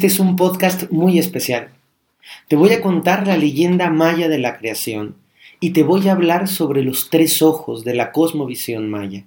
[0.00, 1.72] Este es un podcast muy especial.
[2.48, 5.16] Te voy a contar la leyenda maya de la creación
[5.60, 9.24] y te voy a hablar sobre los tres ojos de la cosmovisión maya.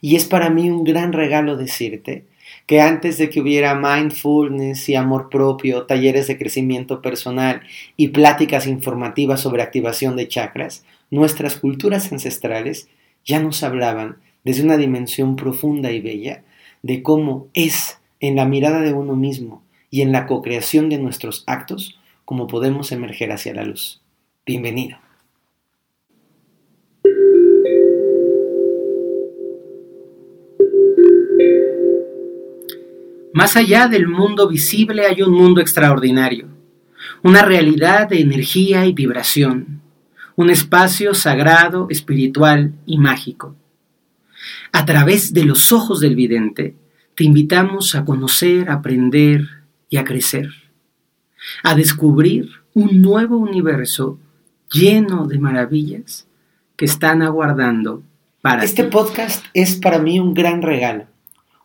[0.00, 2.24] Y es para mí un gran regalo decirte
[2.66, 7.60] que antes de que hubiera mindfulness y amor propio, talleres de crecimiento personal
[7.96, 12.88] y pláticas informativas sobre activación de chakras, nuestras culturas ancestrales
[13.24, 16.42] ya nos hablaban desde una dimensión profunda y bella
[16.82, 19.62] de cómo es en la mirada de uno mismo
[19.94, 24.02] y en la co-creación de nuestros actos como podemos emerger hacia la luz.
[24.44, 24.98] Bienvenido.
[33.32, 36.48] Más allá del mundo visible hay un mundo extraordinario,
[37.22, 39.80] una realidad de energía y vibración,
[40.34, 43.54] un espacio sagrado, espiritual y mágico.
[44.72, 46.74] A través de los ojos del vidente,
[47.14, 49.62] te invitamos a conocer, aprender
[49.94, 50.48] y a crecer,
[51.62, 54.18] a descubrir un nuevo universo
[54.72, 56.26] lleno de maravillas
[56.74, 58.02] que están aguardando
[58.42, 61.04] para Este podcast es para mí un gran regalo,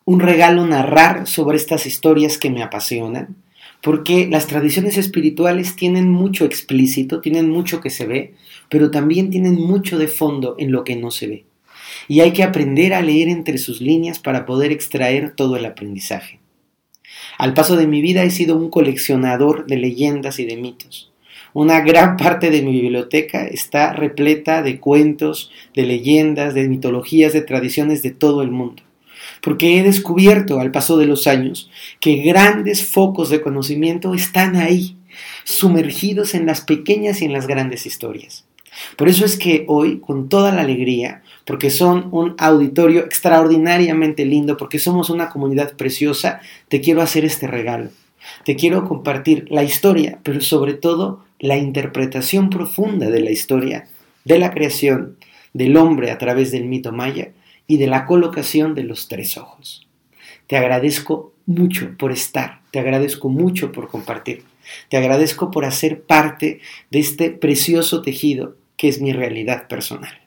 [0.06, 3.36] un regalo narrar sobre estas historias que me apasionan,
[3.82, 8.36] porque las tradiciones espirituales tienen mucho explícito, tienen mucho que se ve,
[8.70, 11.46] pero también tienen mucho de fondo en lo que no se ve
[12.08, 16.39] y hay que aprender a leer entre sus líneas para poder extraer todo el aprendizaje.
[17.40, 21.10] Al paso de mi vida he sido un coleccionador de leyendas y de mitos.
[21.54, 27.40] Una gran parte de mi biblioteca está repleta de cuentos, de leyendas, de mitologías, de
[27.40, 28.84] tradiciones de todo el mundo.
[29.40, 34.98] Porque he descubierto al paso de los años que grandes focos de conocimiento están ahí,
[35.46, 38.44] sumergidos en las pequeñas y en las grandes historias.
[38.98, 44.56] Por eso es que hoy, con toda la alegría, porque son un auditorio extraordinariamente lindo,
[44.56, 47.90] porque somos una comunidad preciosa, te quiero hacer este regalo.
[48.46, 53.88] Te quiero compartir la historia, pero sobre todo la interpretación profunda de la historia,
[54.26, 55.18] de la creación
[55.52, 57.32] del hombre a través del mito maya
[57.66, 59.88] y de la colocación de los tres ojos.
[60.46, 64.44] Te agradezco mucho por estar, te agradezco mucho por compartir,
[64.88, 66.60] te agradezco por hacer parte
[66.92, 70.19] de este precioso tejido que es mi realidad personal.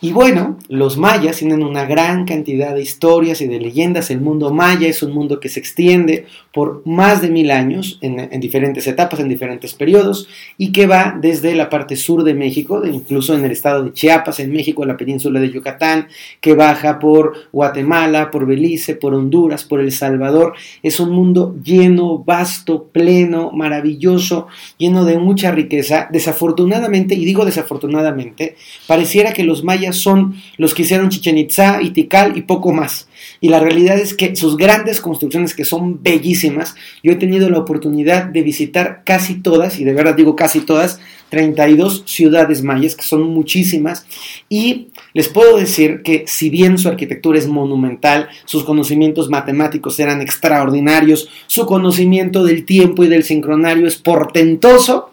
[0.00, 4.12] Y bueno, los mayas tienen una gran cantidad de historias y de leyendas.
[4.12, 8.28] El mundo maya es un mundo que se extiende por más de mil años en,
[8.40, 13.34] diferentes etapas, en diferentes periodos, y que va desde la parte sur de México, incluso
[13.34, 16.06] en el estado de Chiapas, en México, la península de Yucatán,
[16.40, 20.54] que baja por Guatemala, por Belice, por Honduras, por El Salvador.
[20.82, 24.46] Es un mundo lleno, vasto, pleno, maravilloso,
[24.78, 26.08] lleno de mucha riqueza.
[26.12, 28.54] Desafortunadamente, y digo desafortunadamente,
[28.86, 33.08] pareciera que los mayas son los que hicieron Chichen Itza y Tikal y poco más.
[33.40, 37.58] Y la realidad es que sus grandes construcciones, que son bellísimas, yo he tenido la
[37.58, 41.00] oportunidad de visitar casi todas, y de verdad digo casi todas,
[41.30, 44.06] 32 ciudades mayas, que son muchísimas,
[44.48, 50.20] y les puedo decir que si bien su arquitectura es monumental, sus conocimientos matemáticos eran
[50.22, 55.10] extraordinarios, su conocimiento del tiempo y del sincronario es portentoso,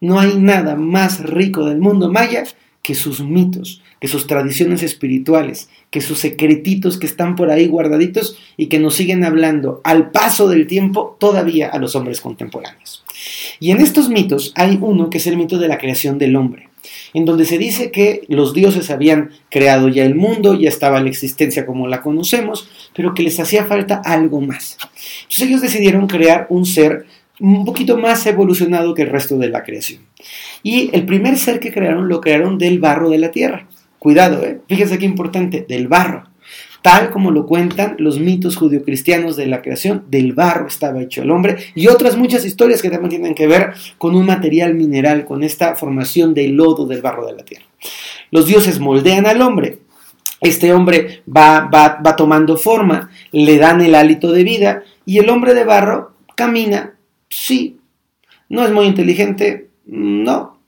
[0.00, 2.44] no hay nada más rico del mundo maya
[2.84, 8.36] que sus mitos, que sus tradiciones espirituales, que sus secretitos que están por ahí guardaditos
[8.58, 13.02] y que nos siguen hablando al paso del tiempo todavía a los hombres contemporáneos.
[13.58, 16.68] Y en estos mitos hay uno que es el mito de la creación del hombre,
[17.14, 21.08] en donde se dice que los dioses habían creado ya el mundo, ya estaba la
[21.08, 24.76] existencia como la conocemos, pero que les hacía falta algo más.
[25.22, 27.06] Entonces ellos decidieron crear un ser
[27.40, 30.02] un poquito más evolucionado que el resto de la creación.
[30.62, 33.66] Y el primer ser que crearon lo crearon del barro de la tierra.
[33.98, 34.60] Cuidado, ¿eh?
[34.68, 36.24] fíjense qué importante, del barro.
[36.82, 41.30] Tal como lo cuentan los mitos judio-cristianos de la creación, del barro estaba hecho el
[41.30, 45.42] hombre y otras muchas historias que también tienen que ver con un material mineral, con
[45.42, 47.64] esta formación del lodo del barro de la tierra.
[48.30, 49.78] Los dioses moldean al hombre,
[50.42, 55.30] este hombre va, va, va, tomando forma, le dan el hálito de vida y el
[55.30, 56.93] hombre de barro camina,
[57.34, 57.78] sí.
[58.48, 60.58] No es muy inteligente, no.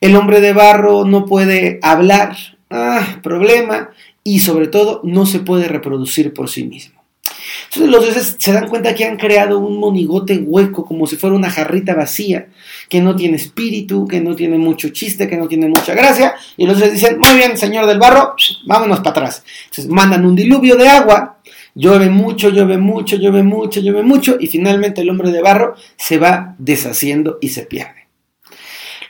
[0.00, 2.36] El hombre de barro no puede hablar,
[2.70, 3.90] ah, problema,
[4.22, 6.98] y sobre todo no se puede reproducir por sí mismo.
[7.64, 11.36] Entonces los dioses se dan cuenta que han creado un monigote hueco, como si fuera
[11.36, 12.48] una jarrita vacía,
[12.88, 16.66] que no tiene espíritu, que no tiene mucho chiste, que no tiene mucha gracia, y
[16.66, 18.34] los dioses dicen, muy bien, señor del barro,
[18.66, 19.44] vámonos para atrás.
[19.64, 21.37] Entonces mandan un diluvio de agua,
[21.78, 26.18] llueve mucho, llueve mucho, llueve mucho, llueve mucho, y finalmente el hombre de barro se
[26.18, 28.08] va deshaciendo y se pierde.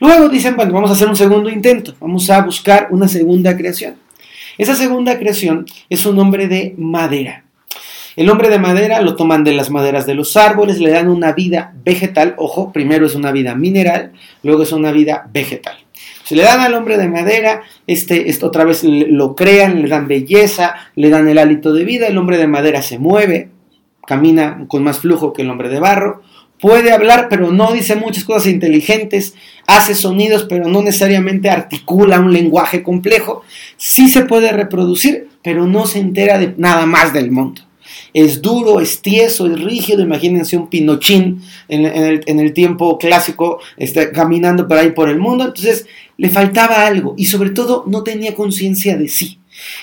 [0.01, 3.97] Luego dicen, bueno, vamos a hacer un segundo intento, vamos a buscar una segunda creación.
[4.59, 7.45] Esa segunda creación es un hombre de madera.
[8.17, 11.33] El hombre de madera lo toman de las maderas de los árboles, le dan una
[11.33, 14.13] vida vegetal, ojo, primero es una vida mineral,
[14.43, 15.77] luego es una vida vegetal.
[16.29, 20.75] Se le dan al hombre de madera, este, otra vez lo crean, le dan belleza,
[20.95, 23.49] le dan el hálito de vida, el hombre de madera se mueve,
[24.07, 26.21] camina con más flujo que el hombre de barro,
[26.61, 29.37] puede hablar, pero no dice muchas cosas inteligentes,
[29.67, 33.43] hace sonidos, pero no necesariamente articula un lenguaje complejo,
[33.79, 37.63] sí se puede reproducir, pero no se entera de nada más del mundo
[38.15, 40.03] es duro, es tieso, es rígido.
[40.03, 45.45] Imagínense un pinochín en, el, tiempo clásico está caminando por ahí por el mundo.
[45.45, 45.87] Entonces
[46.19, 49.39] le faltaba algo y sobre todo no tenía conciencia de sí.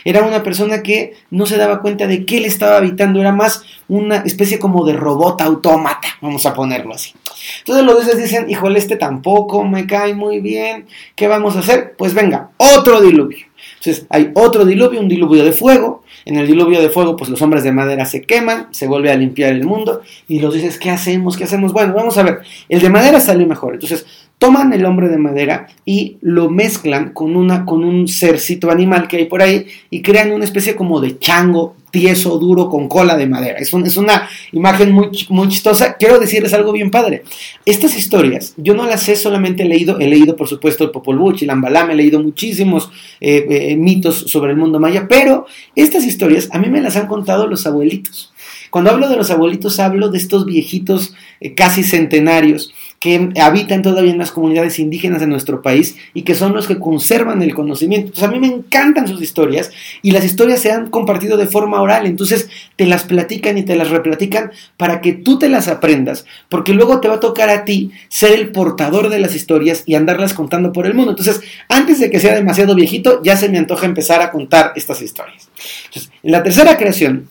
[0.05, 3.63] Era una persona que no se daba cuenta de qué le estaba habitando, era más
[3.87, 7.13] una especie como de robot autómata, vamos a ponerlo así.
[7.59, 10.85] Entonces los dioses dicen, híjole, este tampoco me cae muy bien,
[11.15, 11.95] ¿qué vamos a hacer?
[11.97, 13.45] Pues venga, otro diluvio.
[13.79, 16.03] Entonces hay otro diluvio, un diluvio de fuego.
[16.25, 19.15] En el diluvio de fuego, pues los hombres de madera se queman, se vuelve a
[19.15, 20.01] limpiar el mundo.
[20.27, 21.37] Y los dices, ¿qué hacemos?
[21.37, 21.71] ¿Qué hacemos?
[21.71, 22.41] Bueno, vamos a ver.
[22.67, 23.75] El de madera salió mejor.
[23.75, 29.07] Entonces toman el hombre de madera y lo mezclan con, una, con un cercito animal
[29.07, 33.15] que hay por ahí y crean una especie como de chango tieso, duro, con cola
[33.15, 33.57] de madera.
[33.57, 35.93] Es, es una imagen muy, muy chistosa.
[35.93, 37.23] Quiero decirles algo bien padre.
[37.65, 41.35] Estas historias, yo no las he solamente leído, he leído por supuesto el Popol Vuh,
[41.39, 42.91] el Ambalam, he leído muchísimos
[43.21, 47.07] eh, eh, mitos sobre el mundo maya, pero estas historias a mí me las han
[47.07, 48.33] contado los abuelitos.
[48.69, 54.11] Cuando hablo de los abuelitos, hablo de estos viejitos eh, casi centenarios que habitan todavía
[54.11, 58.07] en las comunidades indígenas de nuestro país y que son los que conservan el conocimiento.
[58.07, 59.71] Entonces a mí me encantan sus historias
[60.01, 63.75] y las historias se han compartido de forma oral, entonces te las platican y te
[63.75, 67.63] las replatican para que tú te las aprendas, porque luego te va a tocar a
[67.63, 71.11] ti ser el portador de las historias y andarlas contando por el mundo.
[71.11, 75.01] Entonces, antes de que sea demasiado viejito, ya se me antoja empezar a contar estas
[75.01, 75.49] historias.
[75.87, 77.27] Entonces, en la tercera creación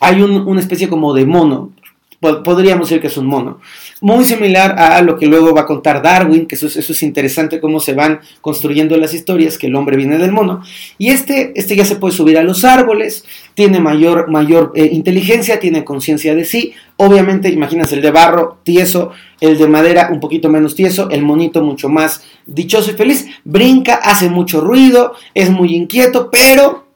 [0.00, 1.72] hay una especie como de mono,
[2.20, 3.60] podríamos decir que es un mono.
[4.00, 7.78] Muy similar a lo que luego va a contar Darwin, que eso, es interesante cómo
[7.78, 10.62] se van construyendo las historias, que el hombre viene del mono.
[10.98, 13.24] Y este, este ya se puede subir a los árboles,
[13.54, 16.72] tiene mayor, mayor eh, inteligencia, tiene conciencia de sí.
[16.96, 21.62] Obviamente, imagínense el de barro, tieso, el de madera un poquito menos tieso, el monito
[21.62, 23.26] mucho más dichoso y feliz.
[23.44, 26.87] Brinca, hace mucho ruido, es muy inquieto, pero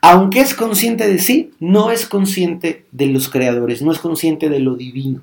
[0.00, 4.60] aunque es consciente de sí, no es consciente de los creadores, no es consciente de
[4.60, 5.20] lo divino.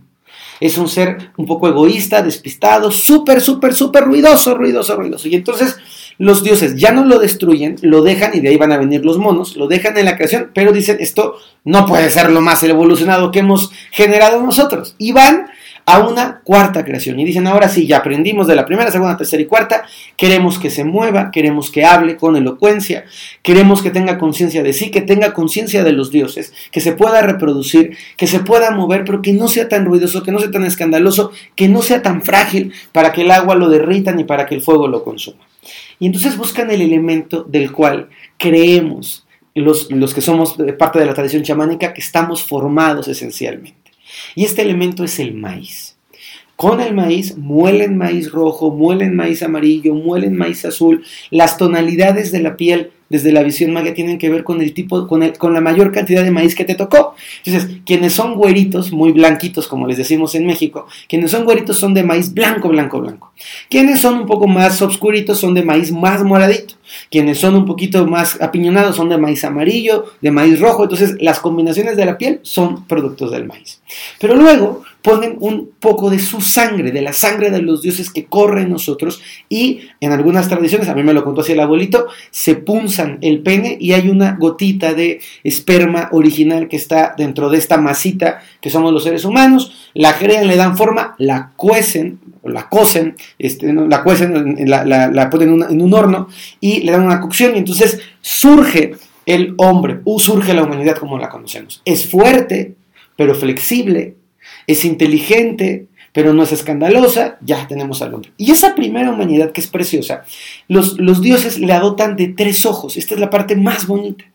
[0.60, 5.28] Es un ser un poco egoísta, despistado, súper, súper, súper ruidoso, ruidoso, ruidoso.
[5.28, 5.78] Y entonces
[6.18, 9.20] los dioses ya no lo destruyen, lo dejan, y de ahí van a venir los
[9.20, 13.32] monos, lo dejan en la creación, pero dicen, esto no puede ser lo más evolucionado
[13.32, 14.96] que hemos generado nosotros.
[14.98, 15.48] Y van
[15.88, 17.18] a una cuarta creación.
[17.18, 19.86] Y dicen, ahora sí, ya aprendimos de la primera, segunda, tercera y cuarta,
[20.18, 23.06] queremos que se mueva, queremos que hable con elocuencia,
[23.42, 27.22] queremos que tenga conciencia de sí, que tenga conciencia de los dioses, que se pueda
[27.22, 30.66] reproducir, que se pueda mover, pero que no sea tan ruidoso, que no sea tan
[30.66, 34.56] escandaloso, que no sea tan frágil para que el agua lo derrita ni para que
[34.56, 35.48] el fuego lo consuma.
[36.00, 39.26] Y entonces buscan el elemento del cual creemos
[39.56, 43.87] los, los que somos parte de la tradición chamánica que estamos formados esencialmente.
[44.36, 45.98] Y este elemento es el maíz.
[46.58, 51.04] Con el maíz muelen maíz rojo, muelen maíz amarillo, muelen maíz azul.
[51.30, 55.08] Las tonalidades de la piel desde la visión magia tienen que ver con el tipo,
[55.08, 57.14] con, con la mayor cantidad de maíz que te tocó.
[57.46, 61.94] Entonces, quienes son güeritos, muy blanquitos, como les decimos en México, quienes son güeritos son
[61.94, 63.32] de maíz blanco, blanco, blanco.
[63.70, 66.74] Quienes son un poco más oscuritos son de maíz más moradito.
[67.10, 70.84] Quienes son un poquito más apiñonados son de maíz amarillo, de maíz rojo.
[70.84, 73.82] Entonces, las combinaciones de la piel son productos del maíz.
[74.20, 78.26] Pero luego ponen un poco de su sangre, de la sangre de los dioses que
[78.26, 82.08] corre en nosotros y en algunas tradiciones, a mí me lo contó así el abuelito,
[82.30, 87.58] se punzan el pene y hay una gotita de esperma original que está dentro de
[87.58, 92.50] esta masita que somos los seres humanos, la crean, le dan forma, la cuecen, o
[92.50, 96.28] la cocen, este, la cuecen, la, ponen en un horno
[96.60, 101.30] y le dan una cocción y entonces surge el hombre, surge la humanidad como la
[101.30, 101.82] conocemos.
[101.86, 102.76] Es fuerte,
[103.16, 104.16] pero flexible,
[104.68, 108.32] es inteligente, pero no es escandalosa, ya tenemos al hombre.
[108.38, 110.24] Y esa primera humanidad que es preciosa,
[110.68, 112.98] los, los dioses le adotan de tres ojos.
[112.98, 114.26] Esta es la parte más bonita.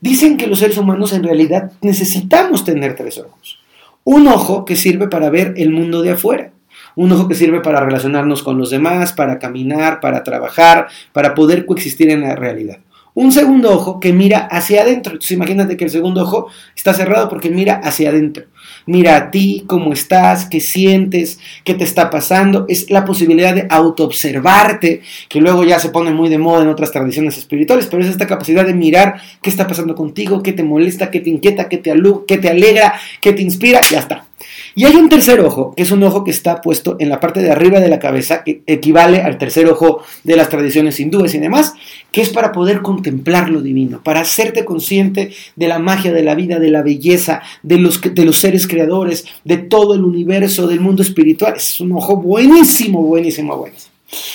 [0.00, 3.60] Dicen que los seres humanos en realidad necesitamos tener tres ojos.
[4.02, 6.50] Un ojo que sirve para ver el mundo de afuera.
[6.94, 11.64] Un ojo que sirve para relacionarnos con los demás, para caminar, para trabajar, para poder
[11.66, 12.78] coexistir en la realidad.
[13.14, 15.12] Un segundo ojo que mira hacia adentro.
[15.12, 18.44] Entonces imagínate que el segundo ojo está cerrado porque mira hacia adentro.
[18.86, 22.64] Mira a ti, cómo estás, qué sientes, qué te está pasando.
[22.68, 26.90] Es la posibilidad de autoobservarte, que luego ya se pone muy de moda en otras
[26.90, 31.10] tradiciones espirituales, pero es esta capacidad de mirar qué está pasando contigo, qué te molesta,
[31.10, 31.92] qué te inquieta, qué te,
[32.26, 34.26] qué te alegra, qué te inspira, ya está.
[34.74, 37.40] Y hay un tercer ojo, que es un ojo que está puesto en la parte
[37.40, 41.38] de arriba de la cabeza, que equivale al tercer ojo de las tradiciones hindúes y
[41.38, 41.74] demás,
[42.12, 46.34] que es para poder contemplar lo divino, para hacerte consciente de la magia de la
[46.34, 50.80] vida, de la belleza, de los, de los seres creadores, de todo el universo, del
[50.80, 51.54] mundo espiritual.
[51.56, 53.92] Es un ojo buenísimo, buenísimo, buenísimo.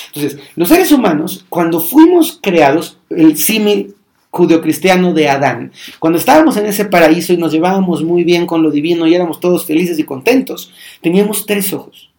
[0.08, 3.94] Entonces, los seres humanos, cuando fuimos creados, el símil
[4.32, 5.72] judeocristiano de Adán.
[6.00, 9.40] Cuando estábamos en ese paraíso y nos llevábamos muy bien con lo divino y éramos
[9.40, 12.10] todos felices y contentos, teníamos tres ojos.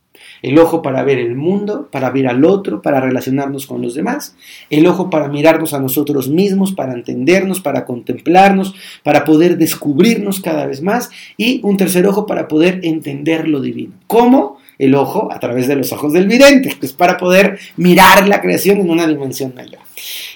[0.43, 4.37] El ojo para ver el mundo, para ver al otro, para relacionarnos con los demás.
[4.71, 10.67] El ojo para mirarnos a nosotros mismos, para entendernos, para contemplarnos, para poder descubrirnos cada
[10.67, 11.11] vez más.
[11.37, 13.93] Y un tercer ojo para poder entender lo divino.
[14.07, 14.59] ¿Cómo?
[14.79, 18.41] El ojo a través de los ojos del vidente, que es para poder mirar la
[18.41, 19.81] creación en una dimensión mayor.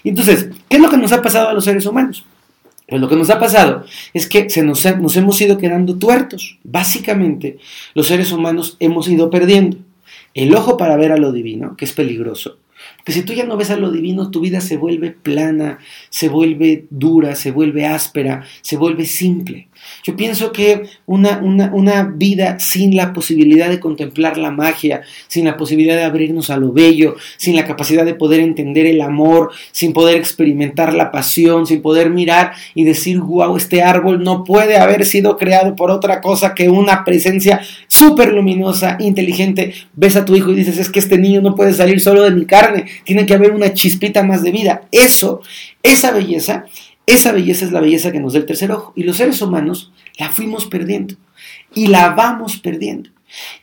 [0.03, 2.25] Entonces, ¿qué es lo que nos ha pasado a los seres humanos?
[2.89, 6.59] Pues lo que nos ha pasado es que se nos, nos hemos ido quedando tuertos.
[6.65, 7.59] Básicamente,
[7.95, 9.79] los seres humanos hemos ido perdiendo
[10.35, 12.59] el ojo para ver a lo divino, que es peligroso,
[13.05, 15.79] que si tú ya no ves a lo divino, tu vida se vuelve plana,
[16.11, 19.69] se vuelve dura, se vuelve áspera, se vuelve simple.
[20.05, 25.57] Yo pienso que una, una, vida sin la posibilidad de contemplar la magia, sin la
[25.57, 29.93] posibilidad de abrirnos a lo bello, sin la capacidad de poder entender el amor, sin
[29.93, 35.05] poder experimentar la pasión, sin poder mirar y decir, wow, este árbol no puede haber
[35.05, 39.75] sido creado por otra cosa que una presencia súper luminosa, inteligente.
[39.95, 42.31] Ves a tu hijo y dices, es que este niño no puede salir solo de
[42.31, 44.83] mi carne, tiene que haber una chispita más de vida.
[44.91, 45.43] Eso,
[45.83, 46.65] esa belleza,
[47.07, 48.93] esa belleza es la belleza que nos da el tercer ojo.
[48.97, 51.15] Y los seres humanos la fuimos perdiendo.
[51.75, 53.11] Y la vamos perdiendo.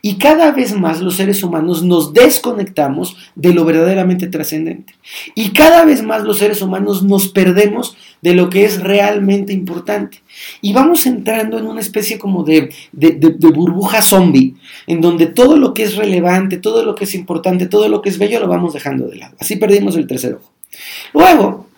[0.02, 4.94] Y cada vez más los seres humanos nos desconectamos de lo verdaderamente trascendente.
[5.34, 10.22] Y cada vez más los seres humanos nos perdemos de lo que es realmente importante.
[10.60, 14.56] Y vamos entrando en una especie como de, de, burbuja zombie,
[14.86, 18.08] en donde todo lo que es relevante, todo lo que es importante, todo lo que
[18.08, 19.36] es bello lo vamos dejando de lado.
[19.38, 20.50] Así perdimos el tercer ojo.
[21.14, 21.69] Luego,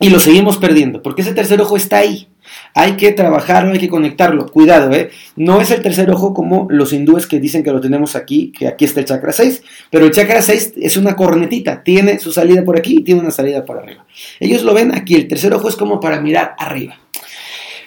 [0.00, 2.28] y lo seguimos perdiendo, porque ese tercer ojo está ahí.
[2.74, 4.46] Hay que trabajarlo, hay que conectarlo.
[4.46, 5.10] Cuidado, ¿eh?
[5.36, 8.68] No es el tercer ojo como los hindúes que dicen que lo tenemos aquí, que
[8.68, 12.64] aquí está el chakra 6, pero el chakra 6 es una cornetita, tiene su salida
[12.64, 14.06] por aquí y tiene una salida por arriba.
[14.40, 16.98] Ellos lo ven aquí, el tercer ojo es como para mirar arriba.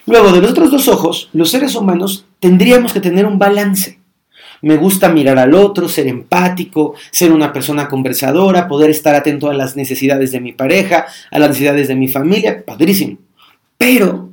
[0.05, 4.00] Luego, de los otros dos ojos, los seres humanos tendríamos que tener un balance.
[4.61, 9.53] Me gusta mirar al otro, ser empático, ser una persona conversadora, poder estar atento a
[9.53, 13.17] las necesidades de mi pareja, a las necesidades de mi familia, padrísimo.
[13.77, 14.29] Pero,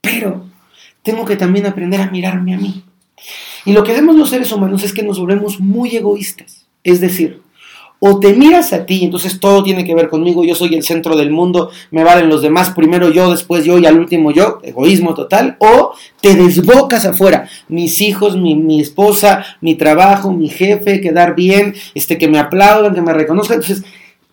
[0.00, 0.46] pero,
[1.02, 2.84] tengo que también aprender a mirarme a mí.
[3.64, 6.66] Y lo que hacemos los seres humanos es que nos volvemos muy egoístas.
[6.82, 7.41] Es decir,
[8.04, 11.16] o te miras a ti, entonces todo tiene que ver conmigo, yo soy el centro
[11.16, 15.14] del mundo, me valen los demás, primero yo, después yo y al último yo, egoísmo
[15.14, 21.76] total, o te desbocas afuera, mis hijos, mi, esposa, mi trabajo, mi jefe, quedar bien,
[21.94, 23.84] este, que me aplaudan, que me reconozcan, entonces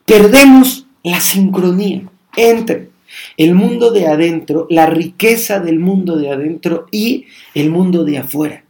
[0.03, 2.89] perdemos la sincronía entre
[3.37, 8.63] el mundo de adentro, la riqueza del mundo de adentro y el mundo de afuera.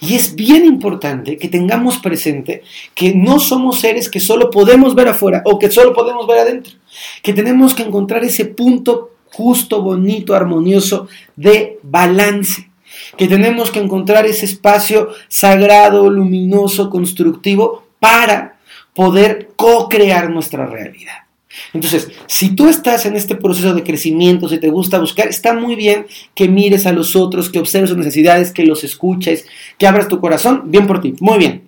[0.00, 2.62] Y es bien importante que tengamos presente
[2.94, 6.74] que no somos seres que solo podemos ver afuera o que solo podemos ver adentro,
[7.22, 12.70] que tenemos que encontrar ese punto justo, bonito, armonioso de balance,
[13.16, 18.58] que tenemos que encontrar ese espacio sagrado, luminoso, constructivo para
[18.94, 21.25] poder co-crear nuestra realidad.
[21.72, 25.74] Entonces, si tú estás en este proceso de crecimiento, si te gusta buscar, está muy
[25.74, 29.46] bien que mires a los otros, que observes sus necesidades, que los escuches,
[29.78, 31.64] que abras tu corazón, bien por ti, muy bien.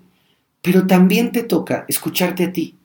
[0.62, 2.77] Pero también te toca escucharte a ti.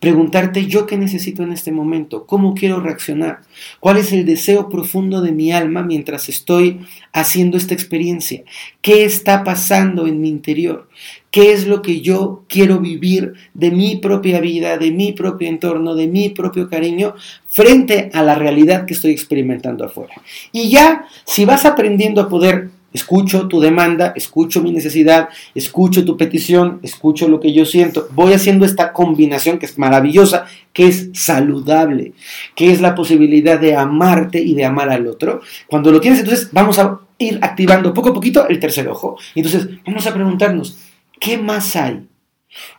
[0.00, 3.40] Preguntarte yo qué necesito en este momento, cómo quiero reaccionar,
[3.80, 6.80] cuál es el deseo profundo de mi alma mientras estoy
[7.12, 8.44] haciendo esta experiencia,
[8.80, 10.88] qué está pasando en mi interior,
[11.32, 15.96] qué es lo que yo quiero vivir de mi propia vida, de mi propio entorno,
[15.96, 17.14] de mi propio cariño
[17.46, 20.14] frente a la realidad que estoy experimentando afuera.
[20.52, 26.16] Y ya, si vas aprendiendo a poder Escucho tu demanda, escucho mi necesidad, escucho tu
[26.16, 28.08] petición, escucho lo que yo siento.
[28.12, 32.12] Voy haciendo esta combinación que es maravillosa, que es saludable,
[32.54, 35.42] que es la posibilidad de amarte y de amar al otro.
[35.66, 39.18] Cuando lo tienes, entonces vamos a ir activando poco a poquito el tercer ojo.
[39.34, 40.78] Entonces vamos a preguntarnos,
[41.20, 42.06] ¿qué más hay?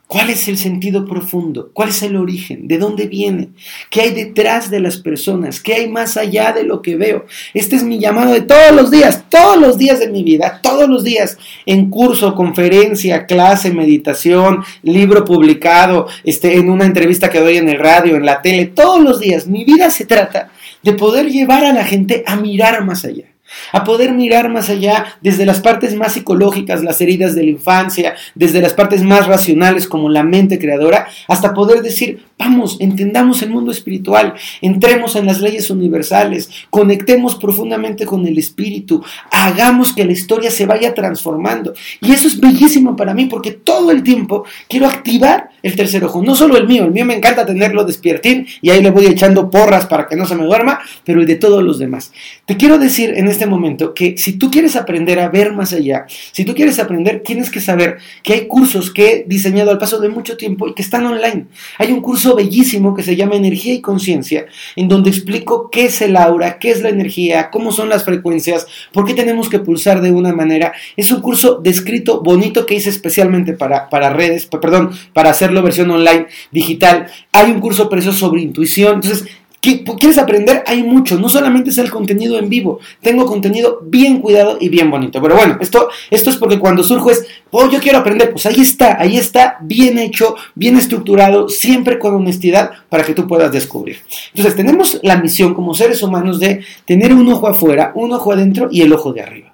[0.10, 1.70] ¿Cuál es el sentido profundo?
[1.72, 2.68] ¿Cuál es el origen?
[2.68, 3.50] ¿De dónde viene?
[3.92, 5.62] ¿Qué hay detrás de las personas?
[5.62, 7.28] ¿Qué hay más allá de lo que veo?
[7.54, 10.90] Este es mi llamado de todos los días, todos los días de mi vida, todos
[10.90, 17.58] los días, en curso, conferencia, clase, meditación, libro publicado, este, en una entrevista que doy
[17.58, 19.46] en el radio, en la tele, todos los días.
[19.46, 20.50] Mi vida se trata
[20.82, 23.26] de poder llevar a la gente a mirar más allá
[23.72, 28.16] a poder mirar más allá desde las partes más psicológicas, las heridas de la infancia,
[28.36, 33.50] desde las partes más racionales como la mente creadora, hasta poder decir, vamos, entendamos el
[33.50, 40.14] mundo espiritual, entremos en las leyes universales, conectemos profundamente con el espíritu, hagamos que la
[40.14, 41.74] historia se vaya transformando.
[42.02, 46.22] Y eso es bellísimo para mí porque todo el tiempo quiero activar el tercer ojo,
[46.22, 49.50] no solo el mío, el mío me encanta tenerlo despiertín y ahí le voy echando
[49.50, 52.12] porras para que no se me duerma, pero el de todos los demás.
[52.46, 56.06] Te quiero decir en este momento que si tú quieres aprender a ver más allá,
[56.32, 60.00] si tú quieres aprender, tienes que saber que hay cursos que he diseñado al paso
[60.00, 61.46] de mucho tiempo y que están online.
[61.78, 66.02] Hay un curso bellísimo que se llama Energía y Conciencia, en donde explico qué es
[66.02, 70.02] el aura, qué es la energía, cómo son las frecuencias, por qué tenemos que pulsar
[70.02, 70.74] de una manera.
[70.96, 75.92] Es un curso descrito, bonito, que hice especialmente para, para redes, perdón, para hacer versión
[75.92, 77.08] online, digital.
[77.32, 78.96] Hay un curso precioso sobre intuición.
[78.96, 79.26] Entonces,
[79.62, 80.64] ¿Quieres aprender?
[80.68, 84.90] Hay mucho, no solamente es el contenido en vivo, tengo contenido bien cuidado y bien
[84.90, 85.22] bonito.
[85.22, 88.62] Pero bueno, esto, esto es porque cuando surjo es, oh, yo quiero aprender, pues ahí
[88.62, 93.98] está, ahí está, bien hecho, bien estructurado, siempre con honestidad para que tú puedas descubrir.
[94.30, 98.70] Entonces, tenemos la misión como seres humanos de tener un ojo afuera, un ojo adentro
[98.72, 99.54] y el ojo de arriba.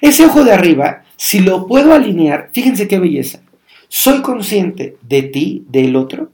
[0.00, 3.40] Ese ojo de arriba, si lo puedo alinear, fíjense qué belleza.
[3.92, 6.30] ¿Soy consciente de ti, del otro?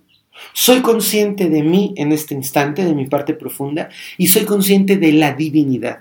[0.52, 3.88] ¿Soy consciente de mí en este instante, de mi parte profunda?
[4.18, 6.00] Y soy consciente de la divinidad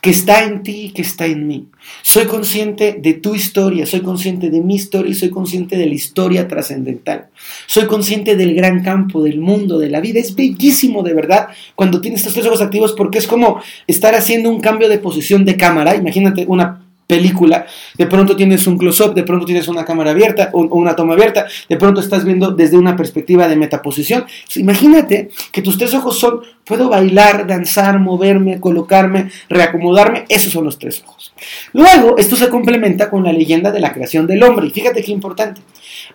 [0.00, 1.66] que está en ti y que está en mí.
[2.02, 5.94] Soy consciente de tu historia, soy consciente de mi historia y soy consciente de la
[5.94, 7.26] historia trascendental.
[7.66, 10.20] Soy consciente del gran campo, del mundo, de la vida.
[10.20, 14.48] Es bellísimo de verdad cuando tienes estos tres ojos activos porque es como estar haciendo
[14.48, 15.96] un cambio de posición de cámara.
[15.96, 16.83] Imagínate una
[17.14, 17.64] película,
[17.96, 21.46] de pronto tienes un close-up, de pronto tienes una cámara abierta o, una toma abierta,
[21.68, 24.24] de pronto estás viendo desde una perspectiva de metaposición.
[24.56, 30.76] Imagínate que tus tres ojos son, puedo bailar, danzar, moverme, colocarme, reacomodarme, esos son los
[30.76, 31.32] tres ojos.
[31.72, 35.12] Luego, esto se complementa con la leyenda de la creación del hombre, y fíjate qué
[35.12, 35.60] importante,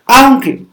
[0.04, 0.64] aunque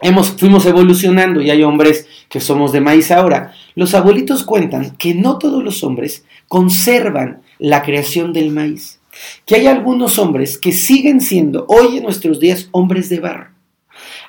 [0.00, 5.14] hemos, fuimos evolucionando y hay hombres que somos de maíz ahora, los abuelitos cuentan que
[5.14, 8.97] no todos los hombres conservan la creación del maíz
[9.46, 13.50] que hay algunos hombres que siguen siendo hoy en nuestros días hombres de barro.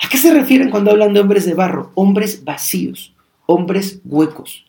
[0.04, 1.91] ¿A qué se refieren cuando hablan de hombres de barro?
[1.95, 3.13] Hombres vacíos,
[3.45, 4.65] hombres huecos,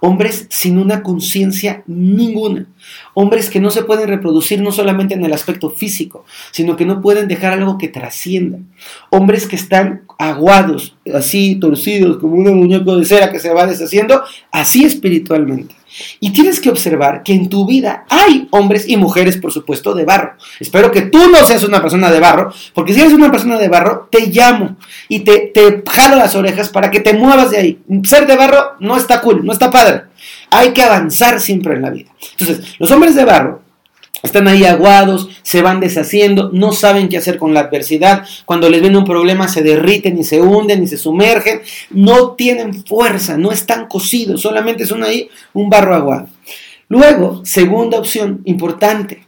[0.00, 2.66] hombres sin una conciencia ninguna,
[3.14, 7.00] hombres que no se pueden reproducir no solamente en el aspecto físico, sino que no
[7.00, 8.58] pueden dejar algo que trascienda,
[9.10, 14.22] hombres que están aguados, así torcidos, como un muñeco de cera que se va deshaciendo,
[14.50, 15.74] así espiritualmente.
[16.20, 20.04] Y tienes que observar que en tu vida hay hombres y mujeres, por supuesto, de
[20.04, 20.32] barro.
[20.58, 23.68] Espero que tú no seas una persona de barro, porque si eres una persona de
[23.68, 24.76] barro, te llamo
[25.08, 27.78] y te, te jalo las orejas para que te muevas de ahí.
[28.04, 30.04] Ser de barro no está cool, no está padre.
[30.50, 32.10] Hay que avanzar siempre en la vida.
[32.38, 33.63] Entonces, los hombres de barro
[34.24, 38.24] están ahí aguados, se van deshaciendo, no saben qué hacer con la adversidad.
[38.44, 41.60] Cuando les viene un problema se derriten y se hunden y se sumergen.
[41.90, 46.28] No tienen fuerza, no están cocidos, solamente son ahí un barro aguado.
[46.88, 49.23] Luego, segunda opción importante,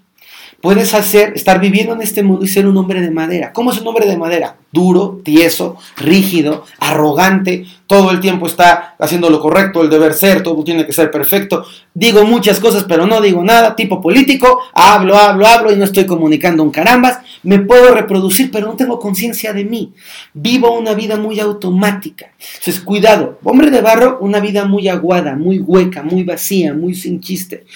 [0.66, 3.52] puedes hacer, estar viviendo en este mundo y ser un hombre de madera.
[3.52, 4.56] ¿Cómo es un hombre de madera?
[4.72, 10.64] Duro, tieso, rígido, arrogante, todo el tiempo está haciendo lo correcto, el deber ser, todo
[10.64, 11.64] tiene que ser perfecto.
[11.94, 16.04] Digo muchas cosas, pero no digo nada, tipo político, hablo, hablo, hablo y no estoy
[16.04, 17.20] comunicando un carambas.
[17.44, 19.92] Me puedo reproducir, pero no tengo conciencia de mí.
[20.34, 22.32] Vivo una vida muy automática.
[22.58, 27.20] Entonces, cuidado, hombre de barro, una vida muy aguada, muy hueca, muy vacía, muy sin
[27.20, 27.66] chiste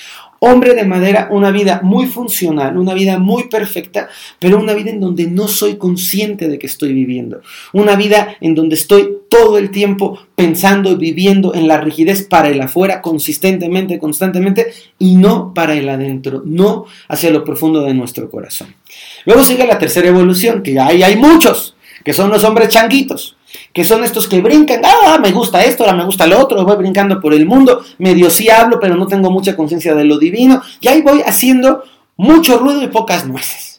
[0.41, 5.01] hombre de madera, una vida muy funcional, una vida muy perfecta, pero una vida en
[5.01, 7.43] donde no soy consciente de que estoy viviendo.
[7.73, 12.49] Una vida en donde estoy todo el tiempo pensando y viviendo en la rigidez para
[12.49, 18.31] el afuera, consistentemente, constantemente, y no para el adentro, no hacia lo profundo de nuestro
[18.31, 18.75] corazón.
[19.27, 23.37] Luego sigue la tercera evolución, que ahí hay muchos, que son los hombres changuitos
[23.73, 26.77] que son estos que brincan, ah, me gusta esto, ahora me gusta lo otro, voy
[26.77, 30.63] brincando por el mundo, medio sí hablo, pero no tengo mucha conciencia de lo divino,
[30.81, 31.85] y ahí voy haciendo
[32.17, 33.70] mucho ruido y pocas nueces.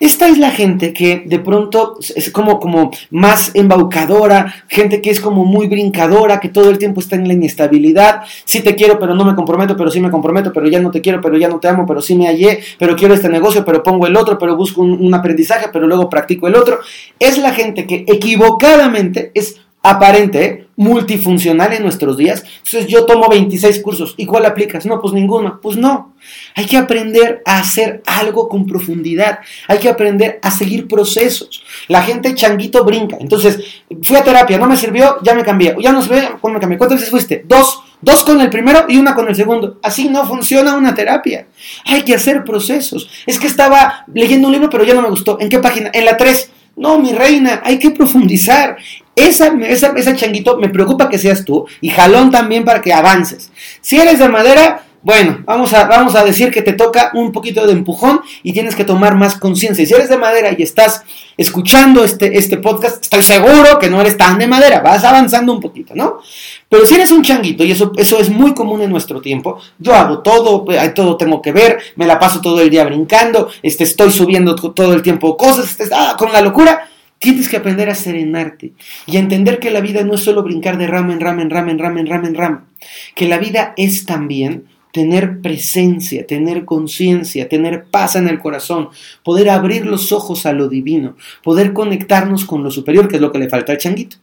[0.00, 5.20] Esta es la gente que de pronto es como, como más embaucadora, gente que es
[5.20, 8.22] como muy brincadora, que todo el tiempo está en la inestabilidad.
[8.44, 11.00] Sí te quiero, pero no me comprometo, pero sí me comprometo, pero ya no te
[11.00, 13.82] quiero, pero ya no te amo, pero sí me hallé, pero quiero este negocio, pero
[13.82, 16.80] pongo el otro, pero busco un, un aprendizaje, pero luego practico el otro.
[17.18, 22.44] Es la gente que equivocadamente es aparente, multifuncional en nuestros días.
[22.58, 24.14] Entonces yo tomo 26 cursos.
[24.16, 24.86] ¿Y cuál aplicas?
[24.86, 25.60] No, pues ninguno.
[25.60, 26.14] Pues no.
[26.54, 29.40] Hay que aprender a hacer algo con profundidad.
[29.68, 31.64] Hay que aprender a seguir procesos.
[31.88, 33.16] La gente changuito brinca.
[33.20, 33.58] Entonces,
[34.02, 35.76] fui a terapia, no me sirvió, ya me cambié.
[35.80, 36.78] Ya no sirvió, ¿cuándo me cambié?
[36.78, 37.44] ¿Cuántas veces fuiste?
[37.46, 37.82] Dos.
[38.00, 39.78] Dos con el primero y una con el segundo.
[39.80, 41.46] Así no funciona una terapia.
[41.84, 43.08] Hay que hacer procesos.
[43.26, 45.38] Es que estaba leyendo un libro, pero ya no me gustó.
[45.40, 45.90] ¿En qué página?
[45.92, 46.50] En la 3.
[46.74, 48.76] No, mi reina, hay que profundizar.
[49.14, 53.50] Esa, esa, esa changuito me preocupa que seas tú y jalón también para que avances.
[53.80, 57.66] Si eres de madera, bueno, vamos a, vamos a decir que te toca un poquito
[57.66, 59.84] de empujón y tienes que tomar más conciencia.
[59.84, 61.02] Si eres de madera y estás
[61.36, 65.60] escuchando este, este podcast, estoy seguro que no eres tan de madera, vas avanzando un
[65.60, 66.20] poquito, ¿no?
[66.68, 69.92] Pero si eres un changuito, y eso, eso es muy común en nuestro tiempo, yo
[69.92, 74.12] hago todo, todo tengo que ver, me la paso todo el día brincando, este, estoy
[74.12, 76.88] subiendo todo el tiempo cosas, este, ah, con la locura,
[77.22, 78.72] Tienes que aprender a serenarte
[79.06, 81.50] y a entender que la vida no es solo brincar de rama en rama en
[81.50, 82.66] rama en rama en rama en rama,
[83.14, 88.88] que la vida es también tener presencia, tener conciencia, tener paz en el corazón,
[89.22, 93.30] poder abrir los ojos a lo divino, poder conectarnos con lo superior, que es lo
[93.30, 94.16] que le falta al changuito.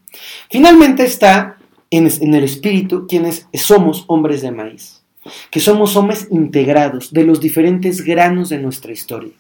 [0.52, 1.56] Finalmente está
[1.90, 5.04] en, el espíritu quienes somos hombres de maíz,
[5.50, 9.32] que somos hombres integrados de los diferentes granos de nuestra historia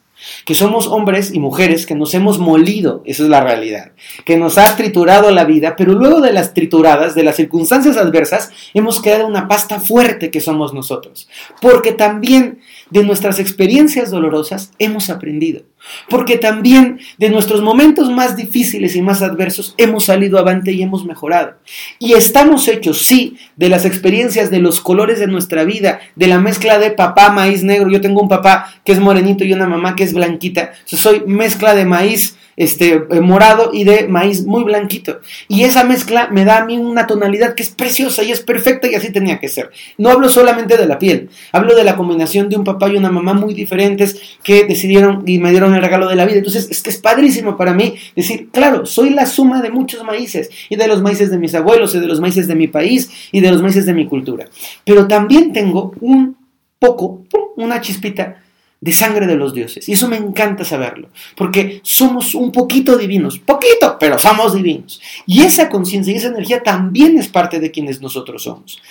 [0.45, 3.91] que somos hombres y mujeres que nos hemos molido, esa es la realidad,
[4.25, 8.51] que nos ha triturado la vida, pero luego de las trituradas, de las circunstancias adversas,
[8.73, 11.29] hemos creado una pasta fuerte que somos nosotros,
[11.61, 15.61] porque también de nuestras experiencias dolorosas hemos aprendido,
[16.09, 21.05] porque también de nuestros momentos más difíciles y más adversos hemos salido avante y hemos
[21.05, 21.55] mejorado.
[21.99, 26.39] Y estamos hechos, sí, de las experiencias, de los colores de nuestra vida, de la
[26.39, 27.89] mezcla de papá, maíz negro.
[27.89, 30.71] Yo tengo un papá que es morenito y una mamá que es blanquita.
[30.85, 35.21] soy mezcla de maíz este, eh, morado y de maíz muy blanquito.
[35.47, 38.87] Y esa mezcla me da a mí una tonalidad que es preciosa y es perfecta
[38.91, 39.71] y así tenía que ser.
[39.97, 43.09] No hablo solamente de la piel, hablo de la combinación de un papá y una
[43.09, 46.39] mamá muy diferentes que decidieron y me dieron el regalo de la vida.
[46.39, 50.49] Entonces es que es padrísimo para mí decir, claro, soy la suma de muchos maíces
[50.67, 53.39] y de los maíces de mis abuelos y de los maíces de mi país y
[53.39, 54.47] de los maíces de mi cultura.
[54.83, 56.35] Pero también tengo un
[56.77, 57.23] poco,
[57.55, 58.43] una chispita
[58.81, 59.89] de sangre de los dioses.
[59.89, 65.01] Y eso me encanta saberlo, porque somos un poquito divinos, poquito, pero somos divinos.
[65.25, 68.81] Y esa conciencia y esa energía también es parte de quienes nosotros somos.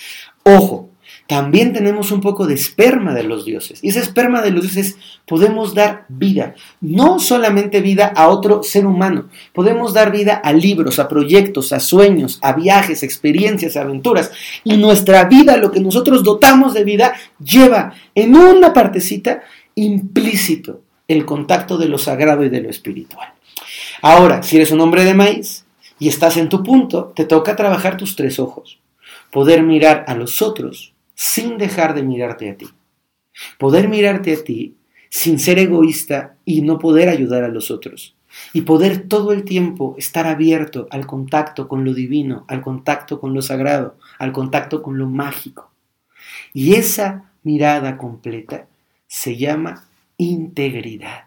[0.45, 0.91] Ojo,
[1.29, 3.81] también tenemos un poco de esperma de los dioses.
[3.85, 4.97] Y ese esperma de los dioses
[5.27, 10.99] podemos dar vida, no solamente vida a otro ser humano, podemos dar vida a libros,
[10.99, 14.31] a proyectos, a sueños, a viajes, experiencias, aventuras.
[14.65, 19.43] Y nuestra vida, lo que nosotros dotamos de vida, lleva en una partecita
[19.85, 23.33] implícito el contacto de lo sagrado y de lo espiritual.
[24.03, 25.65] Ahora, si eres un hombre de maíz
[25.99, 28.79] y estás en tu punto, te toca trabajar tus tres ojos.
[29.31, 32.69] Poder mirar a los otros sin dejar de mirarte a ti.
[33.59, 34.77] Poder mirarte a ti
[35.11, 38.15] sin ser egoísta y no poder ayudar a los otros.
[38.53, 43.33] Y poder todo el tiempo estar abierto al contacto con lo divino, al contacto con
[43.33, 45.71] lo sagrado, al contacto con lo mágico.
[46.53, 48.67] Y esa mirada completa
[49.09, 51.25] se llama integridad.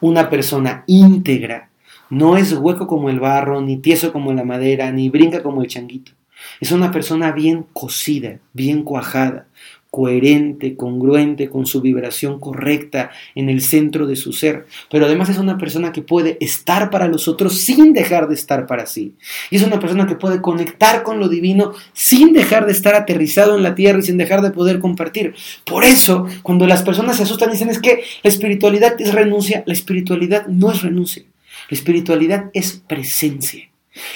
[0.00, 1.70] Una persona íntegra
[2.10, 5.68] no es hueco como el barro, ni tieso como la madera, ni brinca como el
[5.68, 6.12] changuito.
[6.60, 9.46] Es una persona bien cocida, bien cuajada,
[9.90, 15.38] coherente, congruente con su vibración correcta en el centro de su ser, pero además es
[15.38, 19.14] una persona que puede estar para los otros sin dejar de estar para sí.
[19.50, 23.56] Y es una persona que puede conectar con lo divino sin dejar de estar aterrizado
[23.56, 25.34] en la tierra y sin dejar de poder compartir.
[25.64, 29.72] Por eso, cuando las personas se asustan dicen es que la espiritualidad es renuncia, la
[29.72, 31.22] espiritualidad no es renuncia.
[31.70, 33.68] La espiritualidad es presencia.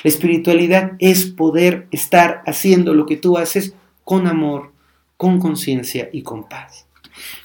[0.04, 4.71] La espiritualidad es poder estar haciendo lo que tú haces con amor,
[5.22, 6.88] con conciencia y con paz.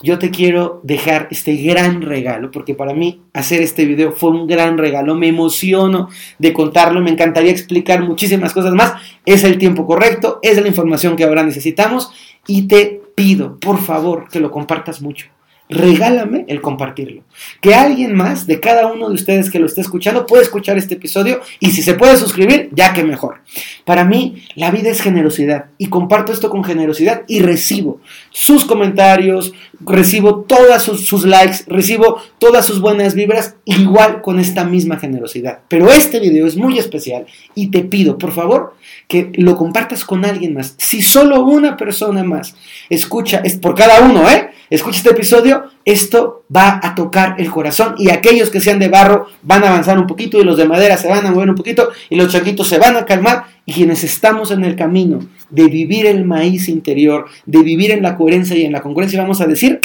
[0.02, 4.48] Yo te quiero dejar este gran regalo, porque para mí hacer este video fue un
[4.48, 5.13] gran regalo.
[5.13, 6.10] Me emociono
[6.40, 8.94] de contarlo, me encantaría explicar muchísimas cosas más.
[9.28, 12.10] Es el tiempo correcto, es la información que ahora necesitamos
[12.48, 15.28] y te pido, por favor, que lo compartas mucho
[15.70, 17.24] regálame el compartirlo.
[17.62, 20.96] Que alguien más de cada uno de ustedes que lo esté escuchando pueda escuchar este
[20.96, 23.42] episodio y si se puede suscribir, ya que mejor.
[23.86, 28.00] Para mí, la vida es generosidad y comparto esto con generosidad y recibo
[28.30, 34.98] sus comentarios, recibo todas sus, likes, recibo todas sus buenas vibras, igual con esta misma
[34.98, 35.60] generosidad.
[35.68, 38.76] Pero este video es muy especial y te pido, por favor,
[39.08, 40.76] que lo compartas con alguien más.
[40.78, 42.56] Si solo una persona más
[42.90, 44.50] escucha, es por cada uno, ¿eh?
[44.70, 49.28] Escucha este episodio, esto va a tocar el corazón y aquellos que sean de barro
[49.42, 51.90] van a avanzar un poquito y los de madera se van a mover un poquito
[52.10, 56.06] y los changuitos se van a calmar y quienes estamos en el camino de vivir
[56.06, 59.82] el maíz interior, de vivir en la coherencia y en la congruencia, vamos a decir,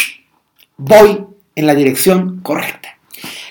[0.76, 1.24] voy
[1.56, 2.96] en la dirección correcta.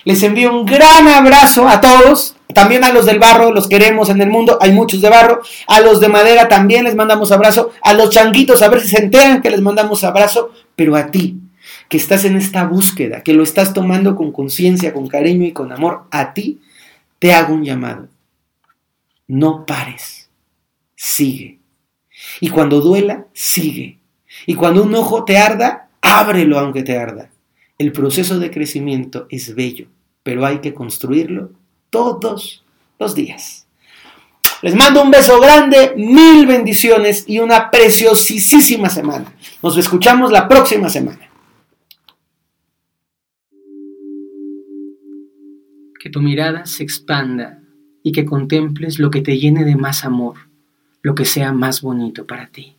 [0.05, 2.37] Les envío un gran abrazo a todos.
[2.55, 5.41] También a los del barro, los queremos en el mundo, hay muchos de barro.
[5.67, 7.71] A los de madera también les mandamos abrazo.
[7.81, 10.51] A los changuitos, a ver si se enteran que les mandamos abrazo.
[10.77, 11.39] Pero a ti,
[11.89, 15.73] que estás en esta búsqueda, que lo estás tomando con conciencia, con cariño y con
[15.73, 16.61] amor, a ti
[17.19, 18.07] te hago un llamado.
[19.27, 20.20] No pares,
[21.01, 21.59] sigue.
[22.41, 23.97] Y cuando duela, sigue.
[24.45, 27.31] Y cuando un ojo te arda, ábrelo aunque te arda.
[27.79, 29.87] El proceso de crecimiento es bello,
[30.21, 31.53] pero hay que construirlo
[31.89, 32.63] todos
[32.99, 33.65] los días.
[34.61, 39.33] Les mando un beso grande, mil bendiciones y una preciosísima semana.
[39.63, 41.31] Nos escuchamos la próxima semana.
[45.99, 47.59] Que tu mirada se expanda
[48.03, 50.50] y que contemples lo que te llene de más amor,
[51.01, 52.75] lo que sea más bonito para ti.